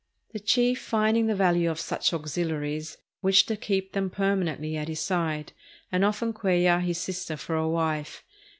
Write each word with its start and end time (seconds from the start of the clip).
The 0.33 0.39
chief, 0.39 0.81
finding 0.81 1.27
the 1.27 1.35
value 1.35 1.69
of 1.69 1.79
such 1.79 2.11
auxiliaries, 2.11 2.97
wished 3.21 3.47
to 3.49 3.55
keep 3.55 3.91
them 3.93 4.09
permanently 4.09 4.75
at 4.75 4.87
his 4.87 4.99
side, 5.01 5.53
and 5.91 6.03
offered 6.03 6.41
Cuel 6.41 6.57
lar 6.63 6.79
his 6.79 6.97
sister 6.97 7.37
for 7.37 7.55
a 7.55 7.69
wife. 7.69 8.23